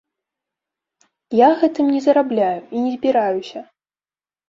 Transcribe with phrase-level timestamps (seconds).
[1.41, 3.59] Я гэтым не зарабляю і не збіраюся.